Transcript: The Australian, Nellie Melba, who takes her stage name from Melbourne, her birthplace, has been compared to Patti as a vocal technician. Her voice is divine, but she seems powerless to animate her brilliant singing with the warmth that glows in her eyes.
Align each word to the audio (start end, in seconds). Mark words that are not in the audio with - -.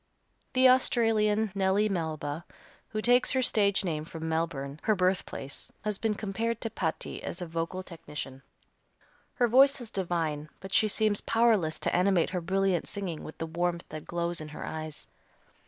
The 0.53 0.67
Australian, 0.67 1.51
Nellie 1.53 1.87
Melba, 1.87 2.43
who 2.87 3.03
takes 3.03 3.29
her 3.33 3.43
stage 3.43 3.85
name 3.85 4.03
from 4.03 4.27
Melbourne, 4.27 4.79
her 4.81 4.95
birthplace, 4.95 5.71
has 5.83 5.99
been 5.99 6.15
compared 6.15 6.59
to 6.61 6.71
Patti 6.71 7.21
as 7.21 7.39
a 7.39 7.45
vocal 7.45 7.83
technician. 7.83 8.41
Her 9.35 9.47
voice 9.47 9.79
is 9.79 9.91
divine, 9.91 10.49
but 10.59 10.73
she 10.73 10.87
seems 10.87 11.21
powerless 11.21 11.77
to 11.81 11.95
animate 11.95 12.31
her 12.31 12.41
brilliant 12.41 12.87
singing 12.87 13.23
with 13.23 13.37
the 13.37 13.45
warmth 13.45 13.83
that 13.89 14.05
glows 14.07 14.41
in 14.41 14.47
her 14.47 14.65
eyes. 14.65 15.05